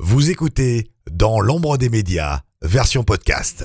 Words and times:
Vous 0.00 0.28
écoutez 0.28 0.90
Dans 1.08 1.38
l'ombre 1.38 1.78
des 1.78 1.88
médias, 1.88 2.40
version 2.62 3.04
podcast. 3.04 3.64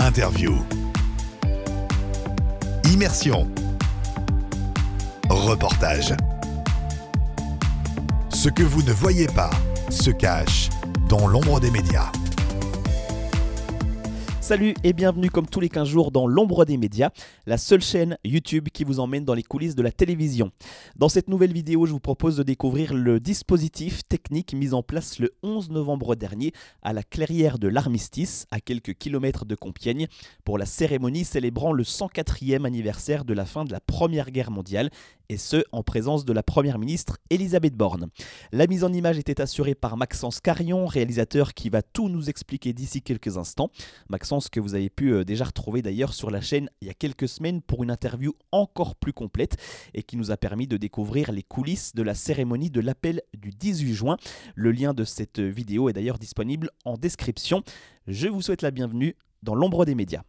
Interview. 0.00 0.56
Immersion. 2.92 3.48
Reportage. 5.30 6.14
Ce 8.34 8.48
que 8.48 8.64
vous 8.64 8.82
ne 8.82 8.92
voyez 8.92 9.28
pas 9.28 9.50
se 9.88 10.10
cache 10.10 10.68
dans 11.08 11.28
l'ombre 11.28 11.60
des 11.60 11.70
médias. 11.70 12.10
Salut 14.46 14.74
et 14.84 14.92
bienvenue 14.92 15.28
comme 15.28 15.48
tous 15.48 15.58
les 15.58 15.68
15 15.68 15.88
jours 15.88 16.12
dans 16.12 16.28
l'ombre 16.28 16.64
des 16.64 16.76
médias, 16.76 17.10
la 17.46 17.58
seule 17.58 17.80
chaîne 17.80 18.16
YouTube 18.22 18.68
qui 18.72 18.84
vous 18.84 19.00
emmène 19.00 19.24
dans 19.24 19.34
les 19.34 19.42
coulisses 19.42 19.74
de 19.74 19.82
la 19.82 19.90
télévision. 19.90 20.52
Dans 20.94 21.08
cette 21.08 21.26
nouvelle 21.26 21.52
vidéo, 21.52 21.84
je 21.84 21.90
vous 21.90 21.98
propose 21.98 22.36
de 22.36 22.44
découvrir 22.44 22.94
le 22.94 23.18
dispositif 23.18 24.06
technique 24.06 24.54
mis 24.54 24.72
en 24.72 24.84
place 24.84 25.18
le 25.18 25.34
11 25.42 25.70
novembre 25.70 26.14
dernier 26.14 26.52
à 26.82 26.92
la 26.92 27.02
clairière 27.02 27.58
de 27.58 27.66
l'Armistice, 27.66 28.46
à 28.52 28.60
quelques 28.60 28.94
kilomètres 28.94 29.46
de 29.46 29.56
Compiègne, 29.56 30.06
pour 30.44 30.58
la 30.58 30.66
cérémonie 30.66 31.24
célébrant 31.24 31.72
le 31.72 31.82
104e 31.82 32.64
anniversaire 32.64 33.24
de 33.24 33.34
la 33.34 33.46
fin 33.46 33.64
de 33.64 33.72
la 33.72 33.80
Première 33.80 34.30
Guerre 34.30 34.52
mondiale, 34.52 34.90
et 35.28 35.38
ce 35.38 35.64
en 35.72 35.82
présence 35.82 36.24
de 36.24 36.32
la 36.32 36.44
Première 36.44 36.78
ministre 36.78 37.18
Elisabeth 37.30 37.74
Borne. 37.74 38.10
La 38.52 38.68
mise 38.68 38.84
en 38.84 38.92
image 38.92 39.18
était 39.18 39.40
assurée 39.40 39.74
par 39.74 39.96
Maxence 39.96 40.40
Carion, 40.40 40.86
réalisateur 40.86 41.52
qui 41.52 41.68
va 41.68 41.82
tout 41.82 42.08
nous 42.08 42.30
expliquer 42.30 42.72
d'ici 42.72 43.02
quelques 43.02 43.36
instants. 43.36 43.72
Maxence 44.08 44.35
que 44.40 44.60
vous 44.60 44.74
avez 44.74 44.90
pu 44.90 45.12
euh, 45.12 45.24
déjà 45.24 45.44
retrouver 45.44 45.82
d'ailleurs 45.82 46.14
sur 46.14 46.30
la 46.30 46.40
chaîne 46.40 46.68
il 46.80 46.88
y 46.88 46.90
a 46.90 46.94
quelques 46.94 47.28
semaines 47.28 47.62
pour 47.62 47.82
une 47.82 47.90
interview 47.90 48.34
encore 48.52 48.94
plus 48.94 49.12
complète 49.12 49.56
et 49.94 50.02
qui 50.02 50.16
nous 50.16 50.30
a 50.30 50.36
permis 50.36 50.66
de 50.66 50.76
découvrir 50.76 51.32
les 51.32 51.42
coulisses 51.42 51.94
de 51.94 52.02
la 52.02 52.14
cérémonie 52.14 52.70
de 52.70 52.80
l'appel 52.80 53.22
du 53.36 53.50
18 53.50 53.94
juin. 53.94 54.16
Le 54.54 54.72
lien 54.72 54.94
de 54.94 55.04
cette 55.04 55.40
vidéo 55.40 55.88
est 55.88 55.92
d'ailleurs 55.92 56.18
disponible 56.18 56.70
en 56.84 56.96
description. 56.96 57.62
Je 58.06 58.28
vous 58.28 58.42
souhaite 58.42 58.62
la 58.62 58.70
bienvenue 58.70 59.16
dans 59.42 59.54
l'ombre 59.54 59.84
des 59.84 59.94
médias. 59.94 60.22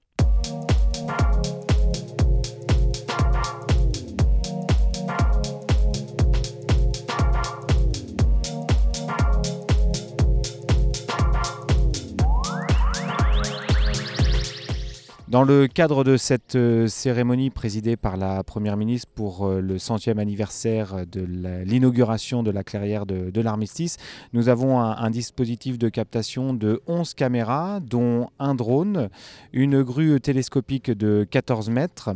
Le 15.48 15.68
cadre 15.68 16.04
de 16.04 16.18
cette 16.18 16.58
euh, 16.58 16.88
cérémonie 16.88 17.50
présidée 17.50 17.96
par 17.96 18.18
la 18.18 18.44
Première 18.44 18.76
ministre 18.76 19.08
pour 19.16 19.48
euh, 19.48 19.62
le 19.62 19.80
centième 19.80 20.20
anniversaire 20.20 21.06
de 21.10 21.22
l'inauguration 21.64 22.44
de 22.44 22.52
la 22.52 22.66
clairière 22.66 23.06
de, 23.06 23.42
l'armistice, 23.42 23.96
nous 24.34 24.50
avons 24.50 24.82
un, 24.82 25.10
dispositif 25.10 25.78
de 25.78 25.88
captation 25.88 26.54
de 26.54 26.82
11 26.88 27.14
caméras, 27.14 27.80
dont 27.80 28.28
un 28.40 28.56
drone, 28.56 29.08
une 29.54 29.84
grue 29.84 30.20
télescopique 30.20 30.92
de 30.92 31.26
14 31.30 31.70
mètres, 31.70 32.10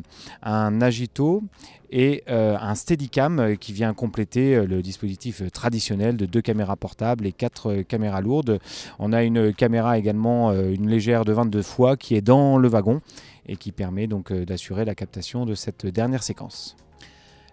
un 0.43 0.81
agito 0.81 1.41
et 1.89 2.23
euh, 2.29 2.57
un 2.59 2.75
Steadicam 2.75 3.55
qui 3.57 3.71
vient 3.71 3.93
compléter 3.93 4.66
le 4.66 4.81
dispositif 4.81 5.49
traditionnel 5.51 6.17
de 6.17 6.25
deux 6.25 6.41
caméras 6.41 6.75
portables 6.75 7.25
et 7.25 7.31
quatre 7.31 7.83
caméras 7.83 8.21
lourdes. 8.21 8.59
On 8.99 9.13
a 9.13 9.23
une 9.23 9.53
caméra 9.53 9.97
également, 9.97 10.51
une 10.53 10.89
légère 10.89 11.23
de 11.23 11.31
22 11.31 11.61
fois 11.61 11.95
qui 11.95 12.16
est 12.16 12.21
dans 12.21 12.57
le 12.57 12.67
wagon 12.67 13.01
et 13.45 13.55
qui 13.55 13.72
permet 13.72 14.08
donc 14.08 14.31
euh, 14.31 14.45
d'assurer 14.45 14.86
la 14.86 14.95
captation 14.95 15.45
de 15.45 15.55
cette 15.55 15.86
dernière 15.86 16.23
séquence. 16.23 16.75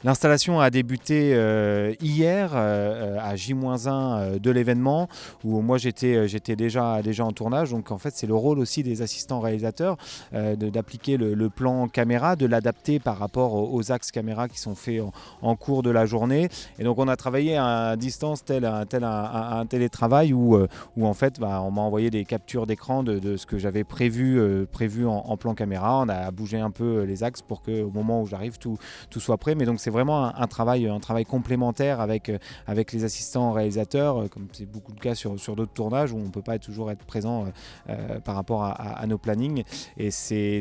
L'installation 0.04 0.60
a 0.60 0.70
débuté 0.70 1.32
euh, 1.34 1.92
hier 2.00 2.52
euh, 2.54 3.18
à 3.20 3.34
J-1 3.34 3.88
euh, 3.88 4.38
de 4.38 4.50
l'événement 4.52 5.08
où 5.42 5.60
moi 5.60 5.76
j'étais 5.76 6.28
j'étais 6.28 6.54
déjà, 6.54 7.02
déjà 7.02 7.24
en 7.24 7.32
tournage. 7.32 7.70
Donc 7.70 7.90
en 7.90 7.98
fait 7.98 8.14
c'est 8.14 8.28
le 8.28 8.34
rôle 8.34 8.60
aussi 8.60 8.84
des 8.84 9.02
assistants 9.02 9.40
réalisateurs 9.40 9.96
d'appliquer 10.32 11.16
le, 11.16 11.48
plan 11.48 11.88
caméra, 11.88 12.36
de 12.36 12.46
l'adapter 12.46 13.00
par 13.00 13.18
rapport 13.18 13.54
aux, 13.54 13.90
axes 13.90 14.10
caméra 14.10 14.48
qui 14.48 14.60
sont 14.60 14.74
faits 14.74 15.00
en, 15.42 15.56
cours 15.56 15.82
de 15.82 15.90
la 15.90 16.06
journée. 16.06 16.48
Et 16.78 16.84
donc 16.84 16.98
on 16.98 17.08
a 17.08 17.16
travaillé 17.16 17.56
à 17.56 17.96
distance 17.96 18.44
tel 18.44 18.64
un, 18.64 18.86
tel 18.86 19.02
un, 19.04 19.64
télétravail 19.66 20.32
où, 20.32 20.58
où 20.96 21.06
en 21.06 21.14
fait 21.14 21.40
bah, 21.40 21.60
on 21.62 21.70
m'a 21.70 21.80
envoyé 21.80 22.10
des 22.10 22.24
captures 22.24 22.66
d'écran 22.66 23.02
de, 23.02 23.36
ce 23.36 23.46
que 23.46 23.58
j'avais 23.58 23.84
prévu, 23.84 24.40
prévu 24.70 25.06
en, 25.06 25.36
plan 25.36 25.54
caméra. 25.54 25.98
On 25.98 26.08
a 26.08 26.30
bougé 26.30 26.58
un 26.58 26.70
peu 26.70 27.02
les 27.02 27.24
axes 27.24 27.42
pour 27.42 27.62
qu'au 27.62 27.90
moment 27.90 28.22
où 28.22 28.26
j'arrive 28.26 28.58
tout, 28.58 28.78
tout 29.10 29.20
soit 29.20 29.38
prêt. 29.38 29.54
Mais 29.54 29.64
donc 29.64 29.80
c'est 29.88 29.92
vraiment 29.92 30.36
un, 30.36 30.46
travail, 30.46 30.86
un 30.86 31.00
travail 31.00 31.24
complémentaire 31.24 32.02
avec, 32.02 32.28
euh, 32.28 32.36
avec 32.66 32.92
les 32.92 33.04
assistants 33.04 33.52
réalisateurs, 33.52 34.20
euh, 34.20 34.28
comme 34.28 34.46
c'est 34.52 34.66
beaucoup 34.66 34.92
le 34.92 35.00
cas 35.00 35.14
sur, 35.14 35.40
sur 35.40 35.56
d'autres 35.56 35.72
tournages 35.72 36.12
où 36.12 36.18
on 36.18 36.24
ne 36.24 36.28
peut 36.28 36.42
pas 36.42 36.58
toujours 36.58 36.90
être 36.90 37.06
présent 37.06 37.46
euh, 37.88 38.20
par 38.20 38.34
rapport 38.34 38.64
à, 38.64 39.06
nos 39.06 39.16
plannings. 39.16 39.64
Et 39.96 40.10
c'est 40.10 40.60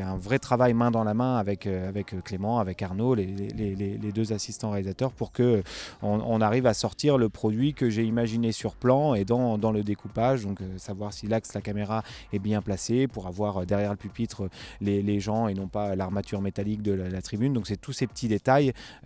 un 0.00 0.16
vrai 0.16 0.38
travail 0.38 0.72
main 0.72 0.90
dans 0.90 1.04
la 1.04 1.12
main 1.12 1.36
avec, 1.36 1.66
avec 1.66 2.14
Clément, 2.24 2.58
avec 2.58 2.80
Arnaud, 2.80 3.14
les, 3.14 3.26
les, 3.26 4.12
deux 4.12 4.32
assistants 4.32 4.70
réalisateurs, 4.70 5.12
pour 5.12 5.32
que 5.32 5.62
on, 6.00 6.40
arrive 6.40 6.66
à 6.66 6.72
sortir 6.72 7.18
le 7.18 7.28
produit 7.28 7.74
que 7.74 7.90
j'ai 7.90 8.04
imaginé 8.04 8.52
sur 8.52 8.76
plan 8.76 9.14
et 9.14 9.26
dans, 9.26 9.58
dans 9.58 9.72
le 9.72 9.82
découpage. 9.82 10.44
Donc 10.44 10.60
savoir 10.78 11.12
si 11.12 11.26
l'axe, 11.26 11.52
la 11.52 11.60
caméra 11.60 12.02
est 12.32 12.38
bien 12.38 12.62
placé 12.62 13.08
pour 13.08 13.26
avoir 13.26 13.66
derrière 13.66 13.90
le 13.90 13.96
pupitre 13.96 14.48
les, 14.80 15.20
gens 15.20 15.48
et 15.48 15.54
non 15.54 15.68
pas 15.68 15.94
l'armature 15.96 16.40
métallique 16.40 16.80
de 16.80 16.92
la, 16.92 17.10
la 17.10 17.20
tribune. 17.20 17.52
Donc 17.52 17.66
c'est 17.66 17.76
tous 17.76 17.92
ces 17.92 18.06
petits 18.06 18.28
détails 18.28 18.37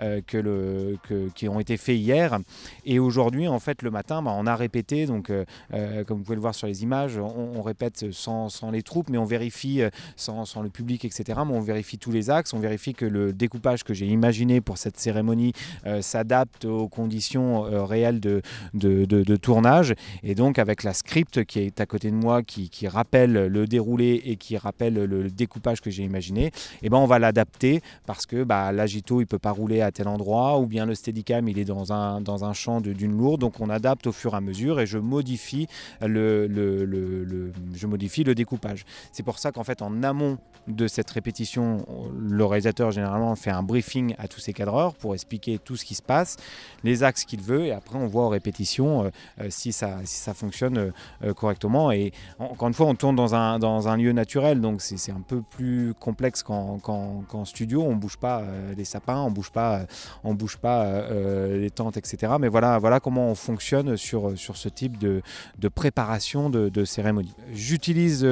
euh, 0.00 0.20
que 0.26 0.38
le, 0.38 0.98
qui 1.34 1.48
ont 1.48 1.60
été 1.60 1.76
faits 1.76 1.96
hier. 1.96 2.38
Et 2.84 2.98
aujourd'hui, 2.98 3.48
en 3.48 3.58
fait, 3.58 3.82
le 3.82 3.90
matin, 3.90 4.22
bah, 4.22 4.32
on 4.34 4.46
a 4.46 4.56
répété. 4.56 5.06
Donc, 5.06 5.30
euh, 5.30 5.44
euh, 5.72 6.04
comme 6.04 6.18
vous 6.18 6.24
pouvez 6.24 6.36
le 6.36 6.40
voir 6.40 6.54
sur 6.54 6.66
les 6.66 6.82
images, 6.82 7.18
on, 7.18 7.62
répète 7.62 8.12
sans, 8.12 8.48
les 8.72 8.82
troupes, 8.82 9.08
mais 9.08 9.18
on 9.18 9.24
vérifie 9.24 9.82
sans, 10.16 10.44
le 10.62 10.68
public, 10.68 11.04
etc. 11.04 11.40
Mais 11.46 11.54
on 11.54 11.60
vérifie 11.60 11.98
tous 11.98 12.10
les 12.10 12.30
axes. 12.30 12.52
On 12.54 12.58
vérifie 12.58 12.94
que 12.94 13.04
le 13.04 13.32
découpage 13.32 13.84
que 13.84 13.94
j'ai 13.94 14.06
imaginé 14.06 14.60
pour 14.60 14.78
cette 14.78 14.98
cérémonie 14.98 15.52
s'adapte 16.00 16.64
aux 16.64 16.88
conditions 16.88 17.62
réelles 17.86 18.20
de, 18.20 19.36
tournage. 19.36 19.94
Et 20.22 20.34
donc, 20.34 20.58
avec 20.58 20.82
la 20.82 20.92
script 20.92 21.44
qui 21.44 21.60
est 21.60 21.80
à 21.80 21.86
côté 21.86 22.10
de 22.10 22.16
moi, 22.16 22.42
qui, 22.42 22.68
qui 22.68 22.88
rappelle 22.88 23.32
le 23.32 23.66
déroulé 23.66 24.22
et 24.24 24.36
qui 24.36 24.56
rappelle 24.56 24.94
le 24.94 25.30
découpage 25.30 25.80
que 25.80 25.90
j'ai 25.90 26.02
imaginé, 26.02 26.46
et 26.46 26.52
eh 26.82 26.88
ben, 26.88 26.98
on 26.98 27.06
va 27.06 27.18
l'adapter 27.18 27.80
parce 28.06 28.26
que 28.26 28.42
bah, 28.42 28.72
l'agito, 28.72 29.20
il 29.22 29.26
peut 29.26 29.38
pas 29.38 29.50
rouler 29.50 29.80
à 29.80 29.90
tel 29.90 30.08
endroit, 30.08 30.58
ou 30.58 30.66
bien 30.66 30.86
le 30.86 30.94
Steadicam 30.94 31.48
il 31.48 31.58
est 31.58 31.64
dans 31.64 31.92
un, 31.92 32.20
dans 32.20 32.44
un 32.44 32.52
champ 32.52 32.80
d'une 32.80 33.16
lourde, 33.16 33.40
donc 33.40 33.60
on 33.60 33.70
adapte 33.70 34.06
au 34.06 34.12
fur 34.12 34.34
et 34.34 34.36
à 34.36 34.40
mesure 34.40 34.80
et 34.80 34.86
je 34.86 34.98
modifie 34.98 35.66
le, 36.00 36.46
le, 36.46 36.84
le, 36.84 37.52
je 37.74 37.86
modifie 37.86 38.24
le 38.24 38.34
découpage. 38.34 38.84
C'est 39.12 39.22
pour 39.22 39.38
ça 39.38 39.52
qu'en 39.52 39.64
fait 39.64 39.82
en 39.82 40.02
amont 40.02 40.38
de 40.68 40.86
cette 40.86 41.10
répétition, 41.10 41.84
le 42.16 42.44
réalisateur 42.44 42.90
généralement 42.92 43.34
fait 43.34 43.50
un 43.50 43.62
briefing 43.62 44.14
à 44.18 44.28
tous 44.28 44.40
ses 44.40 44.52
cadreurs 44.52 44.94
pour 44.94 45.14
expliquer 45.14 45.58
tout 45.58 45.76
ce 45.76 45.84
qui 45.84 45.94
se 45.94 46.02
passe, 46.02 46.36
les 46.84 47.02
axes 47.02 47.24
qu'il 47.24 47.42
veut, 47.42 47.66
et 47.66 47.72
après 47.72 47.98
on 47.98 48.06
voit 48.06 48.24
en 48.24 48.28
répétition 48.28 49.04
euh, 49.04 49.10
euh, 49.40 49.46
si, 49.50 49.72
ça, 49.72 49.98
si 50.04 50.18
ça 50.20 50.34
fonctionne 50.34 50.92
euh, 51.24 51.34
correctement. 51.34 51.90
Et 51.90 52.12
encore 52.38 52.68
une 52.68 52.74
fois, 52.74 52.86
on 52.86 52.94
tourne 52.94 53.16
dans 53.16 53.34
un, 53.34 53.58
dans 53.58 53.88
un 53.88 53.96
lieu 53.96 54.12
naturel, 54.12 54.60
donc 54.60 54.82
c'est 54.82 55.10
un 55.10 55.20
peu 55.20 55.42
plus 55.42 55.94
complexe 55.98 56.42
qu'en 56.42 57.44
studio, 57.44 57.82
on 57.82 57.96
bouge 57.96 58.16
pas 58.16 58.42
les 58.76 58.84
sapins, 58.84 59.11
bouge 59.30 59.50
pas, 59.50 59.80
euh, 59.80 59.86
on 60.24 60.34
bouge 60.34 60.56
pas 60.56 60.84
euh, 60.84 61.08
euh, 61.10 61.58
les 61.58 61.70
tentes, 61.70 61.96
etc. 61.96 62.34
Mais 62.40 62.48
voilà, 62.48 62.78
voilà 62.78 63.00
comment 63.00 63.28
on 63.28 63.34
fonctionne 63.34 63.96
sur, 63.96 64.36
sur 64.38 64.56
ce 64.56 64.68
type 64.68 64.98
de, 64.98 65.22
de 65.58 65.68
préparation 65.68 66.50
de, 66.50 66.84
cérémonie. 66.84 67.34
J'utilise 67.52 68.26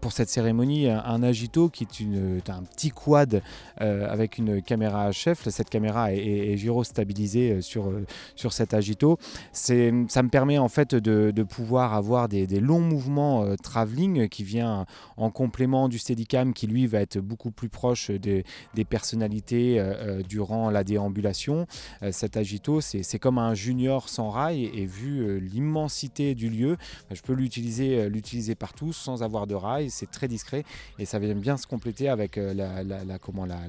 pour 0.00 0.12
cette 0.12 0.30
cérémonie 0.30 0.88
un, 0.88 1.22
agito 1.22 1.68
qui 1.68 1.84
est 1.84 2.00
une, 2.00 2.40
un 2.48 2.62
petit 2.62 2.90
quad 2.90 3.42
avec 3.76 4.38
une 4.38 4.62
caméra 4.62 5.12
chef. 5.12 5.48
Cette 5.48 5.68
caméra 5.68 6.12
est, 6.12 6.18
est, 6.18 6.56
gyrostabilisée 6.56 7.60
sur, 7.60 7.92
sur 8.36 8.52
cet 8.52 8.72
agito. 8.74 9.18
Ça 9.52 9.72
me 9.74 10.28
permet 10.28 10.58
en 10.58 10.68
fait 10.68 10.94
de, 10.94 11.30
de 11.30 11.42
pouvoir 11.42 11.94
avoir 11.94 12.28
des, 12.28 12.46
longs 12.60 12.80
mouvements 12.80 13.44
travelling 13.62 14.28
qui 14.28 14.44
vient 14.44 14.86
en 15.16 15.30
complément 15.30 15.88
du 15.88 15.98
Steadicam 15.98 16.54
qui 16.54 16.66
lui 16.66 16.86
va 16.86 17.00
être 17.00 17.18
beaucoup 17.18 17.50
plus 17.50 17.68
proche 17.68 18.10
des, 18.10 18.44
des 18.74 18.84
personnalités 18.84 19.78
euh, 19.78 19.87
durant 20.28 20.70
la 20.70 20.84
déambulation. 20.84 21.66
Euh, 22.02 22.12
cet 22.12 22.36
agito, 22.36 22.80
c'est 22.80 23.18
comme 23.18 23.38
un 23.38 23.54
junior 23.54 24.08
sans 24.08 24.30
rail 24.30 24.64
et, 24.64 24.86
vu 24.86 25.20
euh, 25.20 25.38
l'immensité 25.38 26.34
du 26.34 26.48
lieu, 26.48 26.76
je 27.10 27.20
peux 27.22 27.32
l'utiliser 27.32 28.08
l'utiliser 28.08 28.54
partout 28.54 28.92
sans 28.92 29.22
avoir 29.22 29.46
de 29.46 29.54
rail. 29.54 29.90
C'est 29.90 30.10
très 30.10 30.28
discret 30.28 30.64
et 30.98 31.04
ça 31.04 31.18
vient 31.18 31.34
bien 31.34 31.56
se 31.56 31.66
compléter 31.66 32.08
avec 32.08 32.36
la, 32.36 33.18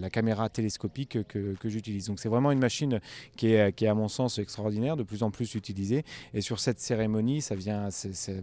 caméra 0.10 0.50
télescopique 0.50 1.20
que, 1.28 1.56
j'utilise. 1.66 2.08
Donc 2.08 2.20
c'est 2.20 2.30
vraiment 2.30 2.52
une 2.52 2.60
machine 2.60 3.00
qui 3.36 3.54
est, 3.54 3.84
à 3.88 3.94
mon 3.94 4.08
sens 4.08 4.40
extraordinaire, 4.40 4.98
de 4.98 5.04
plus 5.04 5.24
en 5.24 5.32
plus 5.32 5.56
utilisée. 5.56 6.04
Et 6.34 6.42
sur 6.42 6.60
cette 6.60 6.80
cérémonie, 6.80 7.42
ça 7.42 7.56
vient, 7.56 7.90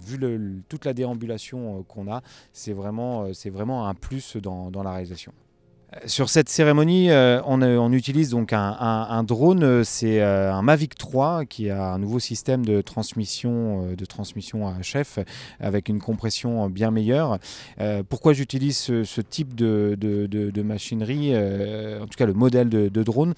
vu 0.00 0.62
toute 0.68 0.84
la 0.84 0.94
déambulation 0.94 1.82
qu'on 1.84 2.10
a, 2.10 2.22
c'est 2.52 2.72
vraiment, 2.72 3.26
un 3.86 3.94
plus 3.94 4.36
dans 4.36 4.82
la 4.82 4.92
réalisation. 4.92 5.32
Sur 6.04 6.28
cette 6.28 6.48
cérémonie, 6.48 7.10
euh, 7.10 7.40
on, 7.46 7.92
utilise 7.92 8.30
donc 8.30 8.52
un, 8.52 9.24
drone, 9.24 9.82
c'est 9.84 10.20
euh, 10.20 10.52
un 10.52 10.62
Mavic 10.62 10.94
3 10.94 11.46
qui 11.46 11.70
a 11.70 11.92
un 11.92 11.98
nouveau 11.98 12.18
système 12.18 12.64
de 12.64 12.80
transmission, 12.80 13.86
euh, 13.86 13.96
de 13.96 14.04
transmission 14.04 14.68
à 14.68 14.82
chef 14.82 15.18
avec 15.58 15.88
une 15.88 16.00
compression 16.00 16.68
bien 16.68 16.90
meilleure. 16.90 17.38
pourquoi 18.08 18.32
j'utilise 18.32 18.76
ce, 18.76 19.20
type 19.20 19.54
de, 19.54 20.62
machinerie, 20.62 21.34
en 21.36 22.06
tout 22.06 22.16
cas 22.16 22.26
le 22.26 22.34
modèle 22.34 22.68
de, 22.68 23.02
drone 23.02 23.34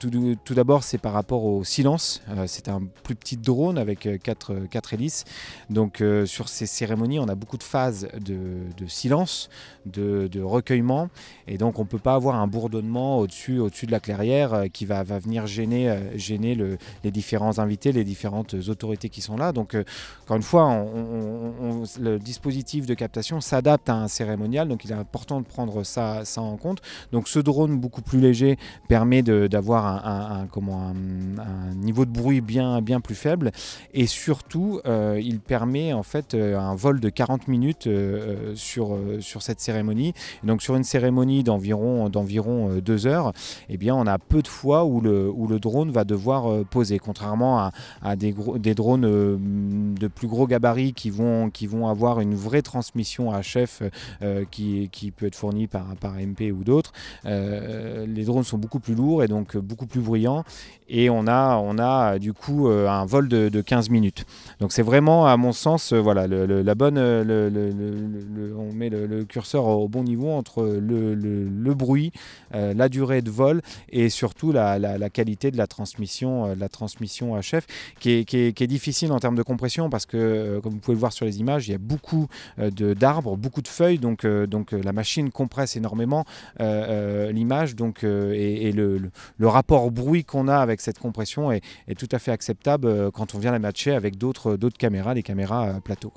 Tout, 0.00 0.54
d'abord, 0.54 0.82
c'est 0.82 0.98
par 0.98 1.12
rapport 1.12 1.44
au 1.44 1.64
silence. 1.64 2.22
c'est 2.46 2.68
un 2.68 2.82
plus 3.02 3.14
petit 3.14 3.36
drone 3.36 3.78
avec 3.78 4.08
4, 4.22 4.66
quatre 4.70 4.94
hélices. 4.94 5.24
Donc 5.70 6.02
sur 6.26 6.48
ces 6.48 6.66
cérémonies, 6.66 7.18
on 7.18 7.28
a 7.28 7.34
beaucoup 7.34 7.58
de 7.58 7.62
phases 7.62 8.08
de, 8.20 8.86
silence, 8.86 9.48
de 9.86 10.42
recueillement. 10.42 11.08
Et 11.46 11.58
donc 11.58 11.69
on 11.78 11.82
ne 11.82 11.88
peut 11.88 11.98
pas 11.98 12.14
avoir 12.14 12.36
un 12.36 12.46
bourdonnement 12.46 13.18
au-dessus 13.18 13.58
au 13.58 13.68
de 13.86 13.92
la 13.92 14.00
clairière 14.00 14.54
euh, 14.54 14.66
qui 14.66 14.84
va, 14.84 15.02
va 15.02 15.18
venir 15.18 15.46
gêner, 15.46 15.90
euh, 15.90 16.16
gêner 16.16 16.54
le, 16.54 16.78
les 17.04 17.10
différents 17.10 17.58
invités, 17.58 17.92
les 17.92 18.04
différentes 18.04 18.54
autorités 18.68 19.08
qui 19.08 19.20
sont 19.20 19.36
là. 19.36 19.52
Donc 19.52 19.74
euh, 19.74 19.84
encore 20.24 20.36
une 20.36 20.42
fois, 20.42 20.84
le 22.00 22.18
dispositif 22.18 22.86
de 22.86 22.94
captation 22.94 23.40
s'adapte 23.40 23.88
à 23.88 23.94
un 23.94 24.08
cérémonial, 24.08 24.68
donc 24.68 24.84
il 24.84 24.90
est 24.90 24.94
important 24.94 25.40
de 25.40 25.46
prendre 25.46 25.82
ça, 25.84 26.24
ça 26.24 26.42
en 26.42 26.56
compte. 26.56 26.80
Donc 27.12 27.28
ce 27.28 27.38
drone 27.38 27.78
beaucoup 27.78 28.02
plus 28.02 28.20
léger 28.20 28.58
permet 28.88 29.22
d'avoir 29.22 30.06
un, 30.06 30.46
un, 30.46 31.74
niveau 31.74 32.04
de 32.04 32.10
bruit 32.10 32.40
bien, 32.40 32.80
bien 32.82 33.00
plus 33.00 33.14
faible 33.14 33.50
et 33.92 34.06
surtout 34.06 34.80
il 34.84 35.40
permet 35.40 35.92
en 35.92 36.02
fait 36.02 36.34
un 36.34 36.74
vol 36.74 37.00
de 37.00 37.08
40 37.08 37.48
minutes 37.48 37.88
sur, 38.54 38.98
sur 39.20 39.42
cette 39.42 39.60
cérémonie. 39.60 40.12
donc 40.44 40.62
sur 40.62 40.76
une 40.76 40.84
cérémonie 40.84 41.42
d'environ 41.50 42.08
d'environ 42.08 42.70
euh, 42.70 42.80
deux 42.80 43.06
heures, 43.06 43.32
eh 43.68 43.76
bien 43.76 43.94
on 43.94 44.06
a 44.06 44.18
peu 44.18 44.42
de 44.42 44.48
fois 44.48 44.84
où 44.84 45.00
le, 45.00 45.28
où 45.28 45.46
le 45.46 45.58
drone 45.58 45.90
va 45.90 46.04
devoir 46.04 46.50
euh, 46.50 46.64
poser, 46.64 46.98
contrairement 46.98 47.70
à, 48.02 48.16
des, 48.16 48.74
drones 48.74 49.04
euh, 49.04 49.36
de 50.00 50.08
plus 50.08 50.26
gros 50.26 50.46
gabarits 50.46 50.92
qui 50.92 51.10
vont, 51.10 51.50
qui 51.50 51.66
vont 51.66 51.86
avoir 51.88 52.20
une 52.20 52.34
vraie 52.34 52.62
transmission 52.62 53.32
à 53.32 53.42
chef 53.42 53.82
qui, 54.50 54.88
qui, 54.90 55.10
peut 55.10 55.26
être 55.26 55.36
fournie 55.36 55.66
par, 55.66 55.84
par 56.00 56.14
MP 56.14 56.50
ou 56.52 56.64
d'autres. 56.64 56.92
les 57.24 58.24
drones 58.24 58.44
sont 58.44 58.58
beaucoup 58.58 58.80
plus 58.80 58.94
lourds 58.94 59.22
et 59.22 59.28
donc 59.28 59.56
beaucoup 59.56 59.86
plus 59.86 60.00
bruyants 60.00 60.44
et 60.88 61.10
on 61.10 61.26
a, 61.26 61.56
on 61.56 61.78
a 61.78 62.18
du 62.18 62.32
coup 62.32 62.68
un 62.68 63.04
vol 63.04 63.28
de, 63.28 63.48
de 63.48 63.60
15 63.60 63.90
minutes. 63.90 64.24
Donc 64.58 64.72
c'est 64.72 64.82
vraiment 64.82 65.26
à 65.26 65.36
mon 65.36 65.52
sens 65.52 65.92
voilà, 65.92 66.26
la 66.26 66.74
bonne, 66.74 66.98
on 66.98 68.72
met 68.72 68.88
le, 68.88 69.24
curseur 69.24 69.66
au 69.66 69.88
bon 69.88 70.02
niveau 70.02 70.30
entre 70.30 70.62
le, 70.64 71.74
bruit, 71.74 72.12
euh, 72.54 72.74
la 72.74 72.88
durée 72.88 73.22
de 73.22 73.30
vol 73.30 73.62
et 73.90 74.08
surtout 74.08 74.52
la, 74.52 75.10
qualité 75.10 75.50
de 75.50 75.56
la 75.56 75.66
transmission, 75.66 76.46
euh, 76.46 76.54
la 76.54 76.68
transmission 76.68 77.34
à 77.34 77.42
chef, 77.42 77.66
qui 77.98 78.10
est, 78.10 78.24
qui, 78.24 78.36
est, 78.36 78.66
difficile 78.66 79.12
en 79.12 79.18
termes 79.18 79.36
de 79.36 79.42
compression 79.42 79.89
parce 79.90 80.06
que, 80.06 80.16
euh, 80.16 80.60
comme 80.60 80.72
vous 80.72 80.78
pouvez 80.78 80.94
le 80.94 81.00
voir 81.00 81.12
sur 81.12 81.26
les 81.26 81.40
images, 81.40 81.68
il 81.68 81.72
y 81.72 81.74
a 81.74 81.78
beaucoup 81.78 82.28
d'arbres, 82.58 83.36
beaucoup 83.36 83.62
de 83.62 83.68
feuilles, 83.68 83.98
donc, 83.98 84.26
donc 84.26 84.72
la 84.72 84.92
machine 84.92 85.30
compresse 85.30 85.76
énormément 85.76 86.24
l'image, 86.58 87.74
donc 87.76 88.04
et, 88.04 88.72
le, 88.72 89.10
le, 89.38 89.48
rapport 89.48 89.90
bruit 89.90 90.24
qu'on 90.24 90.48
a 90.48 90.56
avec 90.56 90.80
cette 90.80 90.98
compression 90.98 91.50
est, 91.52 91.62
tout 91.98 92.08
à 92.12 92.18
fait 92.18 92.32
acceptable 92.32 93.10
quand 93.12 93.34
on 93.34 93.38
vient 93.38 93.52
la 93.52 93.58
matcher 93.58 93.92
avec 93.92 94.16
d'autres 94.16 94.56
caméras, 94.78 95.14
des 95.14 95.22
caméras 95.22 95.80
plateau. 95.82 96.12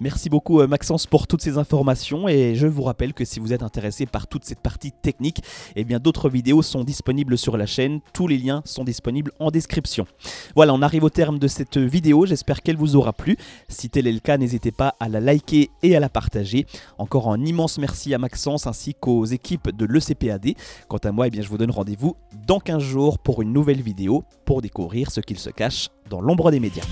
Merci 0.00 0.28
beaucoup 0.28 0.60
euh, 0.60 0.66
Maxence 0.66 1.06
pour 1.06 1.26
toutes 1.26 1.42
ces 1.42 1.58
informations 1.58 2.28
et 2.28 2.54
je 2.54 2.66
vous 2.66 2.82
rappelle 2.82 3.14
que 3.14 3.24
si 3.24 3.40
vous 3.40 3.52
êtes 3.52 3.62
intéressé 3.62 4.06
par 4.06 4.26
toute 4.26 4.44
cette 4.44 4.60
partie 4.60 4.92
technique, 4.92 5.42
eh 5.76 5.84
bien 5.84 5.98
d'autres 5.98 6.28
vidéos 6.28 6.62
sont 6.62 6.84
disponibles 6.84 7.38
sur 7.38 7.56
la 7.56 7.66
chaîne, 7.66 8.00
tous 8.12 8.28
les 8.28 8.38
liens 8.38 8.62
sont 8.64 8.84
disponibles 8.84 9.32
en 9.38 9.50
description. 9.50 10.06
Voilà, 10.54 10.74
on 10.74 10.82
arrive 10.82 11.04
au 11.04 11.10
terme 11.10 11.38
de 11.38 11.48
cette 11.48 11.78
vidéo, 11.78 12.26
j'espère 12.26 12.62
qu'elle 12.62 12.76
vous 12.76 12.96
aura 12.96 13.12
plu. 13.12 13.36
Si 13.68 13.90
tel 13.90 14.06
est 14.06 14.12
le 14.12 14.20
cas, 14.20 14.38
n'hésitez 14.38 14.72
pas 14.72 14.94
à 15.00 15.08
la 15.08 15.20
liker 15.20 15.70
et 15.82 15.96
à 15.96 16.00
la 16.00 16.08
partager. 16.08 16.66
Encore 16.98 17.30
un 17.30 17.44
immense 17.44 17.78
merci 17.78 18.14
à 18.14 18.18
Maxence 18.18 18.66
ainsi 18.66 18.94
qu'aux 18.94 19.24
équipes 19.24 19.70
de 19.74 19.84
l'ECPAD. 19.84 20.54
Quant 20.88 20.98
à 20.98 21.12
moi, 21.12 21.26
eh 21.26 21.30
bien, 21.30 21.42
je 21.42 21.48
vous 21.48 21.58
donne 21.58 21.70
rendez-vous 21.70 22.16
dans 22.46 22.60
15 22.60 22.82
jours 22.82 23.18
pour 23.18 23.42
une 23.42 23.52
nouvelle 23.52 23.82
vidéo 23.82 24.24
pour 24.44 24.62
découvrir 24.62 25.10
ce 25.10 25.20
qu'il 25.20 25.38
se 25.38 25.50
cache 25.50 25.88
dans 26.08 26.20
l'ombre 26.20 26.50
des 26.50 26.60
médias. 26.60 26.84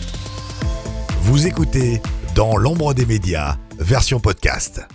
Vous 1.22 1.46
écoutez 1.46 2.00
Dans 2.38 2.56
l'ombre 2.56 2.94
des 2.94 3.04
médias, 3.04 3.56
version 3.80 4.20
podcast. 4.20 4.86